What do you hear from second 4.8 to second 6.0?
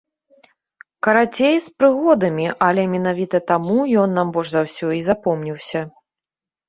і запомніўся.